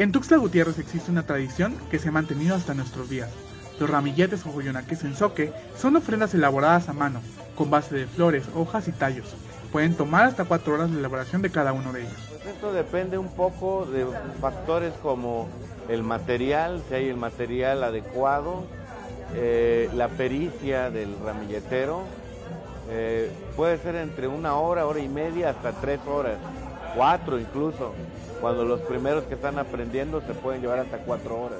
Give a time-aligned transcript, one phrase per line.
[0.00, 3.28] En Tuxtla Gutiérrez existe una tradición que se ha mantenido hasta nuestros días.
[3.78, 7.20] Los ramilletes o joyonaques en soque son ofrendas elaboradas a mano,
[7.54, 9.36] con base de flores, hojas y tallos.
[9.70, 12.14] Pueden tomar hasta cuatro horas la elaboración de cada uno de ellos.
[12.48, 14.06] Esto depende un poco de
[14.40, 15.48] factores como
[15.90, 18.64] el material, si hay el material adecuado,
[19.34, 22.04] eh, la pericia del ramilletero.
[22.88, 26.38] Eh, puede ser entre una hora, hora y media, hasta tres horas,
[26.96, 27.92] cuatro incluso.
[28.40, 31.58] Cuando los primeros que están aprendiendo se pueden llevar hasta cuatro horas.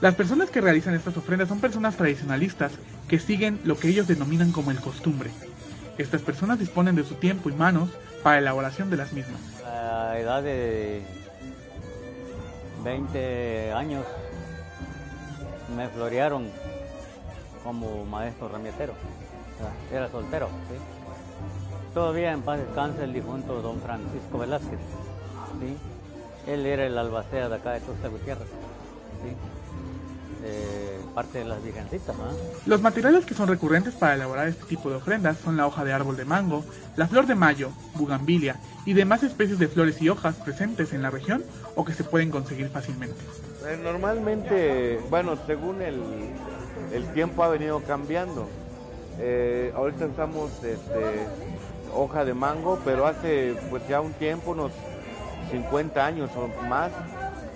[0.00, 2.72] Las personas que realizan estas ofrendas son personas tradicionalistas
[3.08, 5.30] que siguen lo que ellos denominan como el costumbre.
[5.96, 7.88] Estas personas disponen de su tiempo y manos
[8.22, 9.40] para la elaboración de las mismas.
[9.64, 11.02] A la edad de
[12.84, 14.04] 20 años
[15.76, 16.48] me florearon
[17.64, 18.94] como maestro ramietero.
[19.92, 20.46] Era soltero.
[20.68, 20.76] ¿sí?
[21.92, 24.78] Todavía en paz descansa el difunto don Francisco Velázquez.
[25.60, 25.76] ¿sí?
[26.48, 28.48] Él era el albacea de acá de Costa Gutiérrez.
[29.22, 29.36] ¿sí?
[30.44, 32.16] Eh, parte de las virgencitas.
[32.16, 32.24] ¿no?
[32.64, 35.92] Los materiales que son recurrentes para elaborar este tipo de ofrendas son la hoja de
[35.92, 36.64] árbol de mango,
[36.96, 41.10] la flor de mayo, bugambilia y demás especies de flores y hojas presentes en la
[41.10, 43.16] región o que se pueden conseguir fácilmente.
[43.66, 46.00] Eh, normalmente, bueno, según el,
[46.92, 48.48] el tiempo ha venido cambiando.
[49.18, 51.26] Eh, ahorita usamos este,
[51.94, 54.72] hoja de mango, pero hace pues ya un tiempo, unos
[55.50, 56.90] 50 años o más,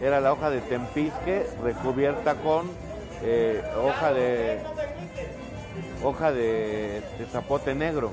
[0.00, 2.70] era la hoja de tempisque recubierta con
[3.22, 4.60] eh, hoja de
[6.02, 8.10] hoja de, zapote negro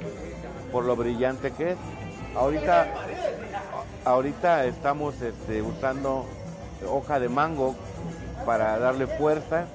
[0.71, 1.77] por lo brillante que es.
[2.35, 2.87] Ahorita,
[4.05, 6.25] ahorita estamos este, usando
[6.87, 7.75] hoja de mango
[8.45, 9.65] para darle fuerza.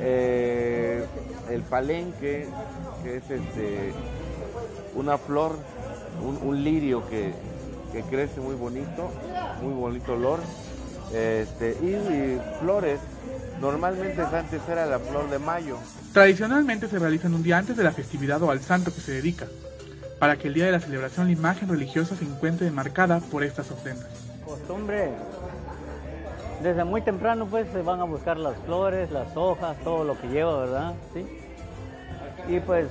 [0.00, 1.04] Eh,
[1.50, 2.46] el palenque,
[3.02, 3.94] que es este,
[4.94, 5.56] una flor,
[6.44, 7.32] un lirio que,
[7.92, 9.10] que crece muy bonito,
[9.62, 10.40] muy bonito olor.
[11.12, 13.00] Este, y, y flores,
[13.60, 15.76] normalmente antes era la flor de mayo.
[16.12, 19.46] Tradicionalmente se realizan un día antes de la festividad o al santo que se dedica,
[20.18, 23.70] para que el día de la celebración la imagen religiosa se encuentre marcada por estas
[23.70, 24.08] ofrendas.
[24.44, 25.10] Costumbre,
[26.62, 30.28] desde muy temprano pues se van a buscar las flores, las hojas, todo lo que
[30.28, 30.94] lleva, ¿verdad?
[31.14, 31.26] ¿Sí?
[32.48, 32.86] Y pues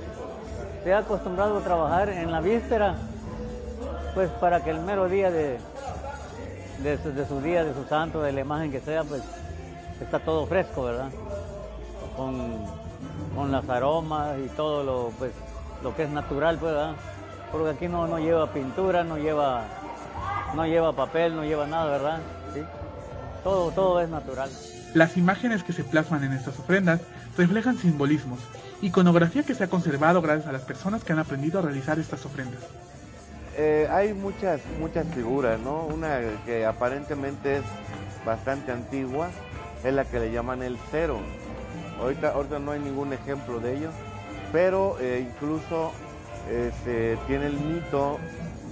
[0.84, 2.96] se ha acostumbrado a trabajar en la víspera,
[4.14, 5.58] pues para que el mero día de,
[7.28, 9.22] su día, de su santo, de la imagen que sea, pues
[10.00, 11.10] está todo fresco, ¿verdad?
[12.16, 12.64] Con,
[13.34, 15.32] con las aromas y todo lo, pues,
[15.82, 16.94] lo que es natural, pues, ¿verdad?
[17.52, 19.64] Porque aquí no, no lleva pintura, no lleva,
[20.54, 22.20] no lleva papel, no lleva nada, ¿verdad?
[22.54, 22.60] ¿Sí?
[23.42, 24.50] Todo, todo es natural.
[24.94, 27.00] Las imágenes que se plasman en estas ofrendas
[27.36, 28.40] reflejan simbolismos,
[28.82, 32.24] iconografía que se ha conservado gracias a las personas que han aprendido a realizar estas
[32.24, 32.62] ofrendas.
[33.60, 35.82] Eh, hay muchas, muchas figuras, ¿no?
[35.86, 37.64] Una que aparentemente es
[38.24, 39.30] bastante antigua,
[39.82, 41.18] es la que le llaman el cero.
[42.00, 43.90] Ahorita, ahorita no hay ningún ejemplo de ello,
[44.52, 45.90] pero eh, incluso
[46.48, 48.18] este, tiene el mito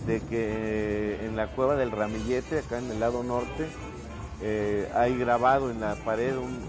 [0.07, 3.67] de que eh, en la cueva del Ramillete, acá en el lado norte,
[4.95, 6.61] hay grabado en la pared un,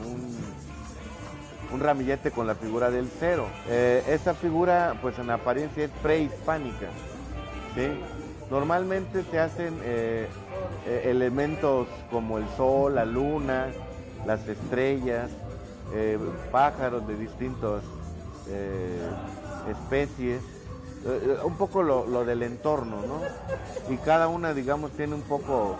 [1.71, 3.45] un, ramillete con la figura del cero.
[3.69, 6.87] Esta figura, pues en apariencia es prehispánica.
[8.49, 10.27] Normalmente se hacen eh,
[10.85, 13.73] eh, elementos como el sol, la luna,
[14.25, 15.29] las estrellas,
[15.91, 16.17] eh,
[16.51, 17.83] pájaros de distintas
[19.67, 20.41] especies,
[21.43, 23.19] un poco lo, del entorno, ¿no?
[23.93, 25.75] Y cada una, digamos, tiene un poco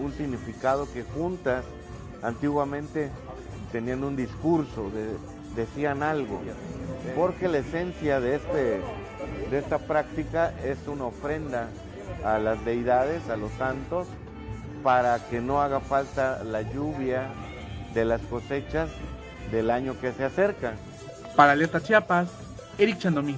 [0.00, 1.64] un significado que juntas
[2.22, 3.10] antiguamente
[3.72, 5.18] tenían un discurso, de-
[5.54, 6.40] decían algo,
[7.16, 8.82] porque la esencia de, este,
[9.50, 11.68] de esta práctica es una ofrenda
[12.24, 14.06] a las deidades, a los santos,
[14.82, 17.28] para que no haga falta la lluvia
[17.94, 18.90] de las cosechas
[19.50, 20.74] del año que se acerca.
[21.36, 22.28] Para Alerta Chiapas,
[22.78, 23.36] Eric Chandomí.